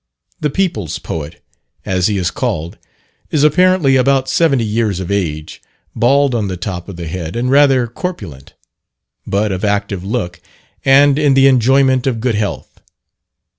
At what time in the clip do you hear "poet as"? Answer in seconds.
0.97-2.07